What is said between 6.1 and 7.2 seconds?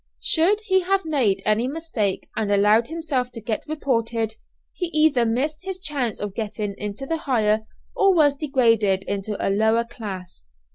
of getting into the